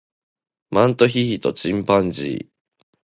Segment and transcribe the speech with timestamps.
[0.71, 2.49] マントヒヒとチンパンジー